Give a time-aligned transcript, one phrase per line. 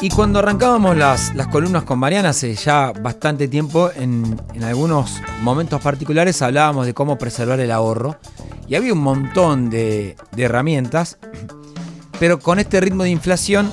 [0.00, 5.20] Y cuando arrancábamos las, las columnas con Mariana hace ya bastante tiempo, en, en algunos
[5.42, 8.16] momentos particulares hablábamos de cómo preservar el ahorro.
[8.68, 11.18] Y había un montón de, herramientas,
[12.18, 13.70] pero con este ritmo de inflación,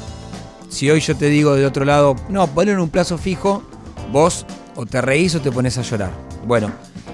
[0.70, 3.64] si hoy yo te digo de otro lado, no, ponle en un plazo fijo,
[4.12, 6.12] vos o te reís o te pones a llorar.
[6.46, 6.72] Bueno,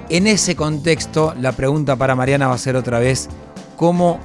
[0.09, 3.29] en ese contexto, la pregunta para Mariana va a ser otra vez,
[3.77, 4.19] ¿cómo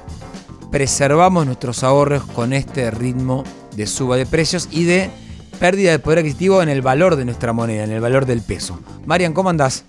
[0.71, 3.43] preservamos nuestros ahorros con este ritmo
[3.75, 5.09] de suba de precios y de
[5.59, 8.79] pérdida de poder adquisitivo en el valor de nuestra moneda, en el valor del peso?
[9.05, 9.85] Marian, ¿cómo andás?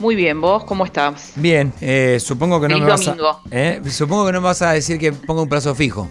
[0.00, 1.32] Muy bien, ¿vos cómo estás?
[1.36, 3.16] Bien, eh, supongo que no Feliz me vas a.
[3.50, 3.82] ¿eh?
[3.90, 6.08] supongo que no me vas a decir que ponga un plazo fijo.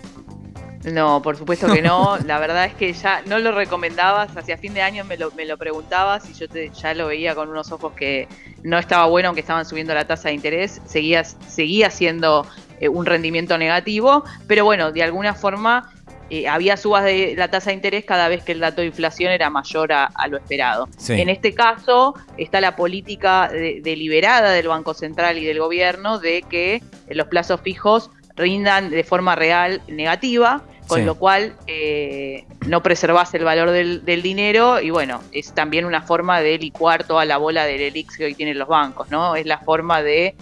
[0.84, 2.17] No, por supuesto que no.
[2.26, 4.36] La verdad es que ya no lo recomendabas.
[4.36, 7.36] Hacia fin de año me lo, me lo preguntabas y yo te, ya lo veía
[7.36, 8.28] con unos ojos que
[8.64, 10.81] no estaba bueno, aunque estaban subiendo la tasa de interés.
[10.86, 12.45] Seguía, seguía siendo
[12.80, 15.92] eh, un rendimiento negativo, pero bueno, de alguna forma
[16.30, 19.32] eh, había subas de la tasa de interés cada vez que el dato de inflación
[19.32, 20.88] era mayor a, a lo esperado.
[20.98, 21.20] Sí.
[21.20, 26.44] En este caso está la política de- deliberada del Banco Central y del gobierno de
[26.44, 31.06] que los plazos fijos rindan de forma real negativa, con Sí.
[31.06, 36.02] lo cual eh, no preservas el valor del, del dinero y bueno, es también una
[36.02, 39.36] forma de licuar toda la bola del elix que hoy tienen los bancos, ¿no?
[39.36, 40.36] Es la forma de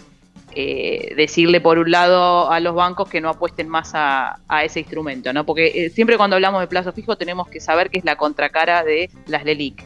[0.59, 4.79] eh, decirle por un lado a los bancos que no apuesten más a, a ese
[4.79, 5.45] instrumento, ¿no?
[5.45, 8.83] Porque eh, siempre cuando hablamos de plazo fijo tenemos que saber que es la contracara
[8.83, 9.83] de las LELIC,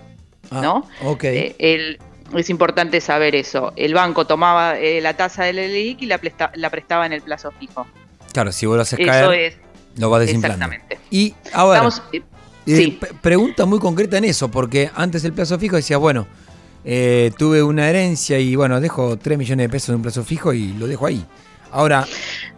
[0.50, 0.88] Ah, ¿no?
[1.04, 1.24] Ok.
[1.26, 2.00] Eh, el-
[2.38, 3.74] es importante saber eso.
[3.76, 7.22] El banco tomaba eh, la tasa del LELIC y la, presta- la prestaba en el
[7.22, 7.86] plazo fijo.
[8.32, 9.58] claro, si vos lo haces Eso caer, es,
[9.98, 10.64] lo vas desinflando.
[10.66, 11.00] exactamente.
[11.10, 12.02] Y ahora, Estamos,
[12.66, 13.00] sí.
[13.22, 16.28] pregunta muy concreta en eso, porque antes el plazo fijo decía, bueno,
[16.84, 20.54] eh, tuve una herencia y bueno, dejo 3 millones de pesos en un plazo fijo
[20.54, 21.26] y lo dejo ahí.
[21.72, 22.06] Ahora,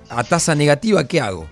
[0.09, 1.47] a tasa negativa, ¿qué hago?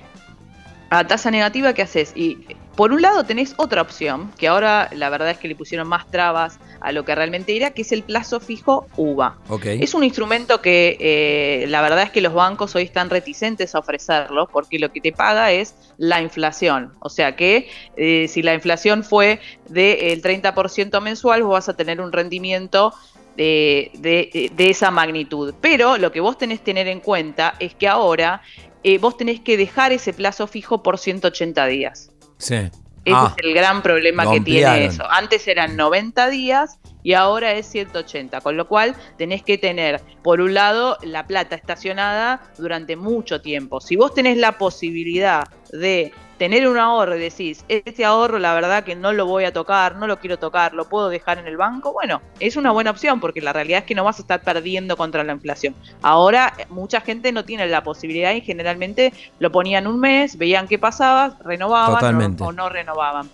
[0.91, 2.11] a tasa negativa, ¿qué haces?
[2.15, 2.45] Y
[2.81, 6.09] por un lado tenés otra opción, que ahora la verdad es que le pusieron más
[6.09, 9.37] trabas a lo que realmente era, que es el plazo fijo UVA.
[9.83, 13.79] Es un instrumento que eh, la verdad es que los bancos hoy están reticentes a
[13.79, 16.91] ofrecerlo porque lo que te paga es la inflación.
[17.01, 22.01] O sea que eh, si la inflación fue del 30% mensual, vos vas a tener
[22.01, 22.95] un rendimiento
[23.37, 25.53] de, de- de esa magnitud.
[25.61, 28.41] Pero lo que vos tenés que tener en cuenta es que ahora
[28.83, 32.10] eh, vos tenés que dejar ese plazo fijo por 180 días.
[32.41, 32.55] Sí.
[33.03, 35.09] Ese Ah, es el gran problema que tiene eso.
[35.09, 40.39] Antes eran 90 días y ahora es 180, con lo cual tenés que tener, por
[40.39, 43.81] un lado, la plata estacionada durante mucho tiempo.
[43.81, 48.83] Si vos tenés la posibilidad de tener un ahorro y decís, este ahorro la verdad
[48.83, 51.55] que no lo voy a tocar, no lo quiero tocar, lo puedo dejar en el
[51.55, 54.41] banco, bueno, es una buena opción porque la realidad es que no vas a estar
[54.41, 55.75] perdiendo contra la inflación.
[56.01, 60.67] Ahora eh, mucha gente no tiene la posibilidad y generalmente lo ponían un mes, veían
[60.67, 62.43] qué pasaba, renovaban o no- Totalmente.
[62.43, 63.29] o no renovaban.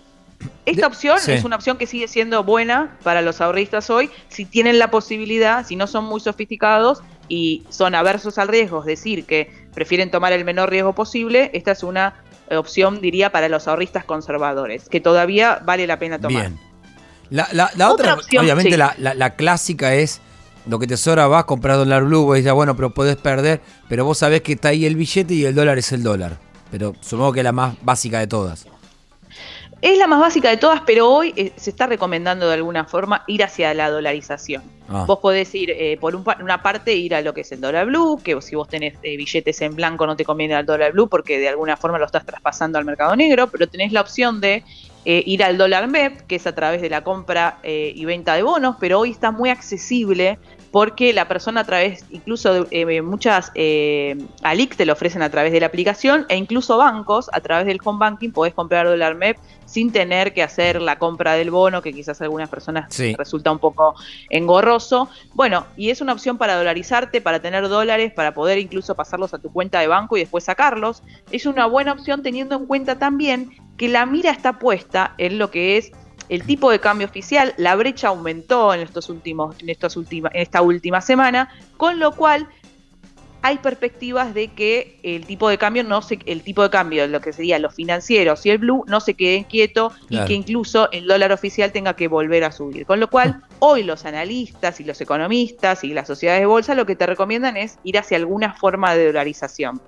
[0.66, 1.32] Esta opción sí.
[1.32, 5.66] es una opción que sigue siendo buena para los ahorristas hoy si tienen la posibilidad,
[5.66, 10.34] si no son muy sofisticados y son aversos al riesgo, es decir, que prefieren tomar
[10.34, 12.16] el menor riesgo posible, esta es una
[12.52, 16.50] opción, diría, para los ahorristas conservadores, que todavía vale la pena tomar.
[16.50, 16.60] Bien.
[17.30, 18.78] La, la- la Otra otra, opción, obviamente sí.
[18.78, 20.22] la, la- la clásica es
[20.66, 23.62] lo que te sobra, vas a comprar dólar blue, vos dices, bueno, pero podés perder,
[23.90, 26.38] pero vos sabés que está ahí el billete y el dólar es el dólar.
[26.72, 28.68] Pero supongo que es la más básica de todas.
[29.82, 33.24] Es la más básica de todas, pero hoy eh, se está recomendando de alguna forma
[33.28, 34.64] ir hacia la dolarización.
[34.90, 35.04] Ah.
[35.06, 37.88] Vos podés ir, eh, por un una parte, ir a lo que es el dólar
[37.88, 41.08] blue, que si vos tenés eh, billetes en blanco no te conviene al dólar blue
[41.10, 44.64] porque de alguna forma lo estás traspasando al mercado negro, pero tenés la opción de
[45.10, 48.34] eh, ir al dólar MEP, que es a través de la compra eh, y venta
[48.36, 50.38] de bonos, pero hoy está muy accesible
[50.78, 55.32] porque la persona a través, incluso de eh, muchas eh, ALIC te lo ofrecen a
[55.32, 59.16] través de la aplicación e incluso bancos a través del home banking podés comprar dólar
[59.16, 63.16] MEP sin tener que hacer la compra del bono, que quizás a algunas personas Sí.
[63.18, 63.96] resulta un poco
[64.30, 65.10] engorroso.
[65.34, 69.40] Bueno, y es una opción para dolarizarte, para tener dólares, para poder incluso pasarlos a
[69.40, 71.02] tu cuenta de banco y después sacarlos.
[71.32, 75.50] Es una buena opción teniendo en cuenta también que la mira está puesta en lo
[75.50, 75.92] que es
[76.30, 80.42] el tipo de cambio oficial, la brecha aumentó en estos últimos, en estas últimas, en
[80.42, 82.48] esta última semana, con lo cual
[83.42, 87.22] hay perspectivas de que el tipo de cambio no se, el tipo de cambio, lo
[87.22, 90.26] que sería los financieros y el blue, no se queden quieto Claro.
[90.26, 92.86] y que incluso el dólar oficial tenga que volver a subir.
[92.86, 96.86] Con lo cual, hoy los analistas y los economistas y las sociedades de bolsa lo
[96.86, 99.82] que te recomiendan es ir hacia alguna forma de dolarización.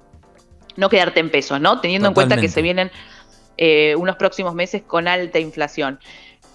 [0.78, 1.82] No quedarte en pesos, ¿no?
[1.82, 2.92] Teniendo en cuenta que se vienen
[3.58, 6.00] eh, unos próximos meses con alta inflación.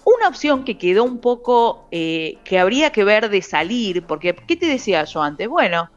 [0.05, 4.55] Una opción que quedó un poco, eh, que habría que ver de salir, porque ¿qué
[4.55, 5.47] te decía yo antes?
[5.47, 5.89] Bueno,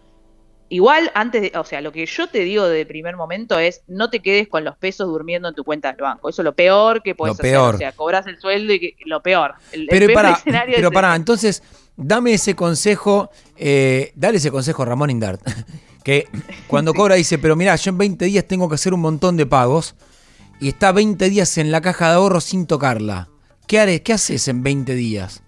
[0.70, 4.08] igual antes de, o sea, lo que yo te digo de primer momento es no
[4.08, 6.31] te quedes con los pesos durmiendo en tu cuenta del banco.
[6.31, 7.56] Eso es lo peor que puedes hacer.
[7.58, 9.55] O sea, cobras el sueldo y lo peor.
[9.90, 10.40] pero para,
[10.75, 11.62] pero para, entonces,
[11.94, 15.40] dame ese consejo, eh, dale ese consejo a Ramón Indart.
[16.02, 16.28] que
[16.66, 19.44] cuando cobra dice, pero mira, yo en 20 días tengo que hacer un montón de
[19.44, 19.94] pagos
[20.60, 23.28] y está 20 días en la caja de ahorro sin tocarla.
[23.69, 25.43] ¿Qué, haré, qué haces en 20 días?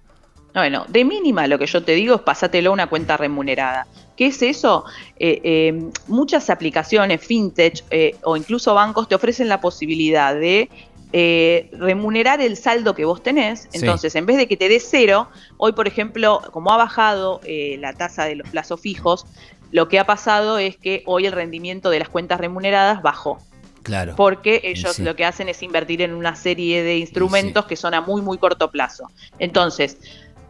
[0.53, 3.87] Bueno, de mínima lo que yo te digo es pasátelo a una cuenta remunerada.
[4.15, 4.85] ¿Qué es eso?
[5.19, 10.69] Eh, eh, muchas aplicaciones, fintech eh, o incluso bancos te ofrecen la posibilidad de
[11.73, 13.69] remunerar el saldo que vos tenés.
[13.73, 17.95] Entonces, en vez de que te dé cero, hoy, por ejemplo, como ha bajado la
[17.95, 19.27] tasa de los plazos fijos,
[19.73, 23.39] lo que ha pasado es que hoy el rendimiento de las cuentas remuneradas bajó.
[23.83, 24.15] Claro.
[24.17, 28.01] Porque ellos lo que hacen es invertir en una serie de instrumentos que son a
[28.01, 29.11] muy, muy corto plazo.
[29.39, 29.97] Entonces,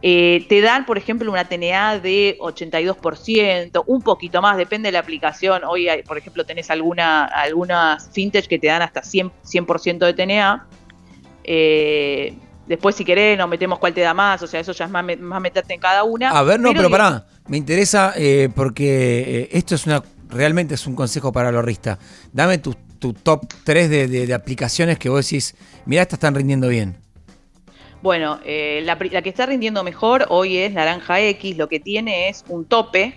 [0.03, 4.99] eh, te dan, por ejemplo, una TNA de 82%, un poquito más, depende de la
[4.99, 5.63] aplicación.
[5.63, 10.13] Hoy, hay, por ejemplo, tenés alguna, algunas fintech que te dan hasta 100%, 100 de
[10.13, 10.67] TNA.
[11.43, 12.33] Eh,
[12.65, 15.05] después, si querés, nos metemos cuál te da más, o sea, eso ya es más,
[15.19, 16.31] más meterte en cada una.
[16.31, 20.95] A ver, no, pero, pará, me interesa eh, porque esto es una, realmente es un
[20.95, 21.99] consejo para el ahorrista.
[22.33, 22.59] Dame
[23.01, 25.55] tu, top 3 de, de aplicaciones que vos decís,
[25.85, 26.95] mira, estas están rindiendo bien.
[28.01, 32.43] Bueno, eh, la, que está rindiendo mejor hoy es Naranja X, lo que tiene es
[32.47, 33.13] un tope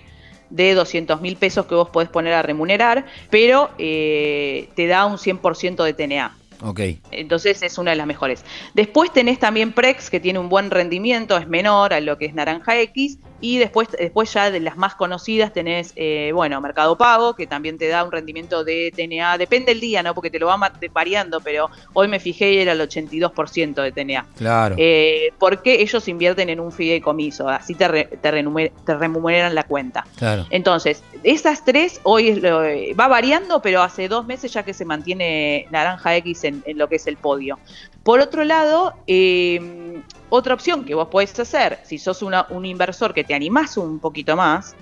[0.51, 5.17] de 200 mil pesos que vos podés poner a remunerar, pero eh, te da un
[5.17, 6.37] 100% de TNA.
[6.63, 6.81] Ok.
[7.11, 8.45] Entonces es una de las mejores.
[8.75, 12.35] Después tenés también Prex, que tiene un buen rendimiento, es menor a lo que es
[12.35, 17.35] Naranja X, y después, después ya de las más conocidas tenés, eh, bueno, Mercado Pago,
[17.35, 20.15] que también te da un rendimiento de TNA, depende del día, ¿no?
[20.15, 24.27] Porque te lo va variando, pero hoy me fijé y era el 82% de TNA.
[24.37, 24.77] Claro.
[24.79, 30.07] Eh, porque ellos invierten en un fideicomiso, así te, te, remuneran la cuenta.
[30.17, 30.47] Claro.
[30.51, 36.17] Entonces, esas tres hoy va variando, pero hace dos meses ya que se mantiene Naranja
[36.17, 37.59] X en, en lo que es el podio.
[38.05, 40.03] Por otro lado, eh,
[40.35, 44.37] otra opción que vos podés hacer, si sos un inversor que te animás un poquito
[44.37, 44.75] más,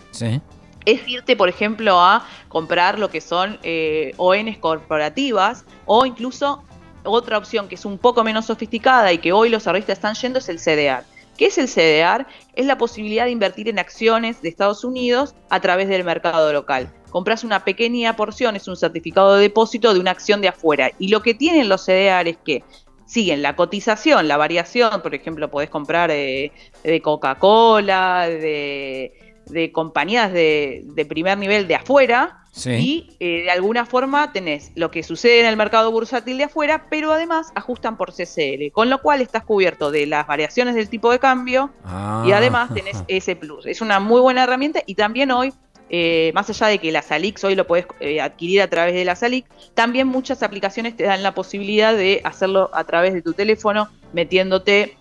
[0.84, 6.62] es irte, por ejemplo, a comprar lo que son eh, ONs corporativas o incluso
[7.04, 10.38] otra opción que es un poco menos sofisticada y que hoy los ahorristas están yendo
[10.38, 11.04] es el CDR.
[11.36, 12.26] ¿Qué es el CDR?
[12.54, 16.92] Es la posibilidad de invertir en acciones de Estados Unidos a través del mercado local.
[17.10, 20.92] Compras una pequeña porción, es un certificado de depósito de una acción de afuera.
[20.98, 22.64] Y lo que tienen los CDR es que
[23.12, 26.50] siguen la cotización, la variación, por ejemplo, podés comprar eh,
[26.82, 29.12] de Coca-Cola, de,
[29.72, 35.40] compañías de, primer nivel de afuera, y eh, de alguna forma tenés lo que sucede
[35.40, 39.44] en el mercado bursátil de afuera, pero además ajustan por CCL, con lo cual estás
[39.44, 42.24] cubierto de las variaciones del tipo de cambio y ah.
[42.34, 43.66] además tenés ese plus.
[43.66, 45.52] Es una muy buena herramienta y también hoy
[45.94, 49.04] eh, más allá de que la Salix hoy lo puedes eh, adquirir a través de
[49.04, 53.34] la Salix, también muchas aplicaciones te dan la posibilidad de hacerlo a través de tu
[53.34, 54.96] teléfono, metiéndote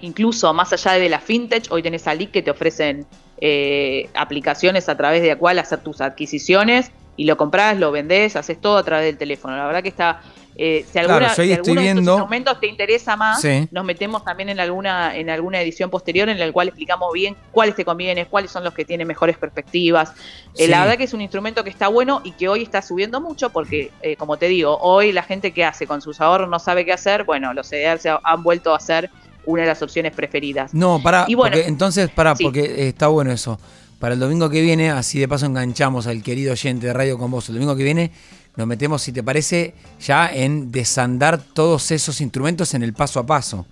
[0.00, 3.06] incluso más allá de la fintech, hoy tenés Salix que te ofrecen
[3.40, 8.34] eh, aplicaciones a través de la cual hacer tus adquisiciones y lo compras, lo vendés,
[8.34, 9.56] haces todo a través del teléfono.
[9.56, 10.22] La verdad que está
[10.62, 15.30] eh, si, alguna, de estos instrumentos te interesa más, nos metemos también en alguna, en
[15.30, 18.84] alguna edición posterior en la cual explicamos bien cuáles te convienen, cuáles son los que
[18.84, 20.12] tienen mejores perspectivas.
[20.58, 23.22] Eh, la verdad que es un instrumento que está bueno y que hoy está subiendo
[23.22, 26.58] mucho porque, eh, como te digo, hoy la gente que hace con sus ahorros no
[26.58, 27.24] sabe qué hacer.
[27.24, 29.08] Bueno, los CDR se han vuelto a ser
[29.46, 30.74] una de las opciones preferidas.
[30.74, 33.58] No, para, entonces, para, porque está bueno eso.
[33.98, 37.30] Para el domingo que viene, así de paso enganchamos al querido oyente de Radio con
[37.30, 37.48] vos.
[37.48, 38.10] El domingo que viene
[38.56, 43.26] nos metemos, si te parece, ya en desandar todos esos instrumentos en el paso a
[43.26, 43.66] paso.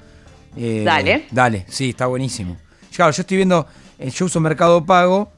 [0.57, 1.27] Eh, dale.
[1.31, 2.57] Dale, sí, está buenísimo.
[2.95, 3.67] Claro, yo estoy viendo,
[3.99, 5.31] eh, yo uso Mercado Pago,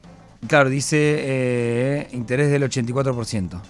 [0.47, 3.61] claro, dice eh, interés del 84%.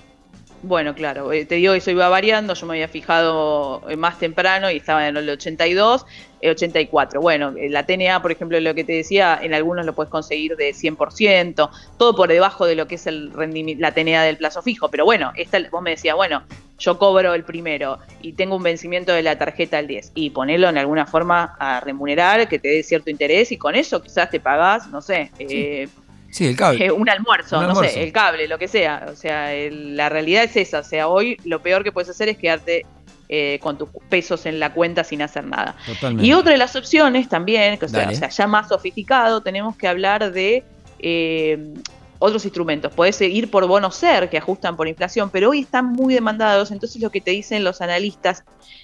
[0.64, 5.08] Bueno, claro, te digo, eso iba variando, yo me había fijado más temprano y estaba
[5.08, 6.06] en el 82,
[6.44, 7.20] 84.
[7.20, 10.74] Bueno, la TNA, por ejemplo, lo que te decía, en algunos lo puedes conseguir de
[10.74, 13.32] 100%, todo por debajo de lo que es el
[13.80, 14.90] la TNA del plazo fijo.
[14.90, 16.44] Pero bueno, esta, vos me decías, bueno,
[16.78, 20.70] yo cobro el primero y tengo un vencimiento de la tarjeta al 10 y ponerlo
[20.70, 24.40] en alguna forma a remunerar, que te dé cierto interés y con eso quizás te
[24.40, 25.32] pagás, no sé.
[25.40, 25.88] Eh,
[26.32, 26.92] Sí, el cable.
[26.92, 29.08] un almuerzo, no sé, el cable, lo que sea.
[29.12, 30.80] O sea, la realidad es esa.
[30.80, 32.86] O sea, hoy lo peor que puedes hacer es quedarte
[33.30, 35.76] eh, con tus pesos en la cuenta sin hacer nada.
[36.20, 40.32] Y otra de las opciones también, que o sea, ya más sofisticado, tenemos que hablar
[40.32, 40.64] de
[41.00, 41.74] eh,
[42.22, 42.94] otros instrumentos.
[42.94, 47.02] Podés ir por bonos SER que ajustan por inflación, pero hoy están muy demandados, entonces
[47.02, 48.44] lo que te dicen los analistas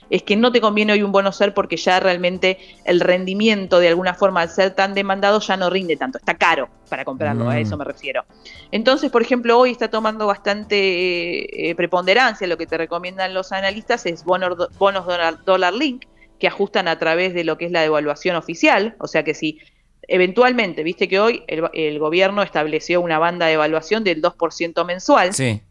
[0.10, 3.90] es que no te conviene hoy un bono SER porque ya realmente el rendimiento de
[3.90, 7.60] alguna forma al ser tan demandado ya no rinde tanto, está caro para comprarlo, a
[7.60, 7.80] eso mm.
[7.80, 8.26] me refiero.
[8.72, 14.08] Entonces, por ejemplo, hoy está tomando bastante eh, preponderancia, lo que te recomiendan los analistas
[14.08, 15.06] es bonos, bonos
[15.46, 16.06] dólar link,
[16.40, 19.60] que ajustan a través de lo que es la devaluación oficial, o sea que si
[20.08, 25.34] eventualmente, viste que hoy el, gobierno estableció una banda de evaluación del 2% mensual.
[25.34, 25.62] Sí.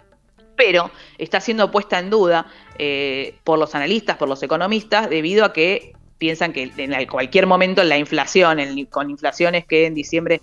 [0.57, 2.47] Pero está siendo puesta en duda
[2.79, 7.85] eh, por los analistas, por los economistas, debido a que piensan que en cualquier momento
[7.85, 10.41] la inflación, con inflaciones que en diciembre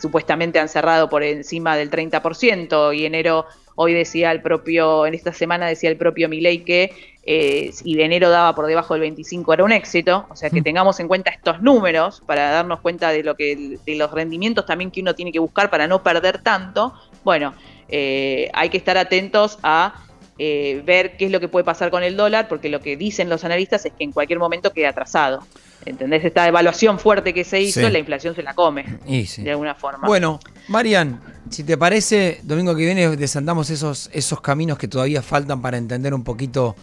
[0.00, 5.32] supuestamente han cerrado por encima del 30% y enero Hoy decía el propio, en esta
[5.32, 6.92] semana decía el propio Milei que
[7.24, 10.60] eh, si de enero daba por debajo del 25 era un éxito, o sea que
[10.60, 14.90] tengamos en cuenta estos números para darnos cuenta de lo que de los rendimientos también
[14.90, 16.92] que uno tiene que buscar para no perder tanto.
[17.24, 17.54] Bueno,
[17.88, 19.94] eh, hay que estar atentos a
[20.38, 23.28] eh, ver qué es lo que puede pasar con el dólar, porque lo que dicen
[23.28, 25.46] los analistas es que en cualquier momento queda atrasado.
[25.84, 26.24] ¿Entendés?
[26.24, 30.06] Esta evaluación fuerte que se hizo, la inflación se la come, de alguna forma.
[30.06, 31.20] Bueno, Marian,
[31.50, 36.14] si te parece, domingo que viene desandamos esos, esos caminos que todavía faltan para entender
[36.14, 36.76] un poquito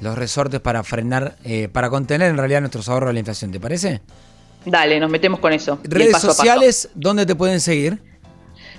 [0.00, 3.52] los resortes para frenar, eh, para contener en realidad nuestros ahorros de la inflación.
[3.52, 4.00] ¿Te parece?
[4.64, 5.78] Dale, nos metemos con eso.
[5.84, 8.02] Redes sociales, ¿dónde te pueden seguir?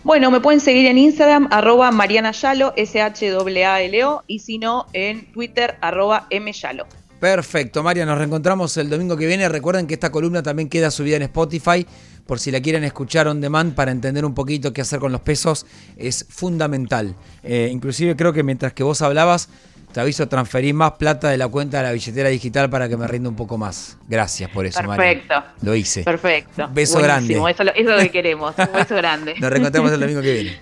[0.03, 6.25] Bueno, me pueden seguir en Instagram, arroba Mariana S-H-A-L-O, y si no, en Twitter, arroba
[6.31, 6.87] M Yalo.
[7.19, 9.47] Perfecto, María, nos reencontramos el domingo que viene.
[9.47, 11.85] Recuerden que esta columna también queda subida en Spotify
[12.25, 15.21] por si la quieren escuchar on demand para entender un poquito qué hacer con los
[15.21, 15.67] pesos,
[15.97, 17.15] es fundamental.
[17.43, 19.49] Eh, inclusive creo que mientras que vos hablabas,
[19.93, 23.07] te aviso, transferí más plata de la cuenta de la billetera digital para que me
[23.07, 23.97] rinda un poco más.
[24.07, 25.43] Gracias por eso, Perfecto.
[25.61, 26.03] Lo hice.
[26.03, 26.69] Perfecto.
[26.73, 27.33] Beso grande.
[27.33, 28.55] Eso, eso es lo que queremos.
[28.57, 29.35] Un beso grande.
[29.39, 30.51] Nos reencontramos el domingo que viene.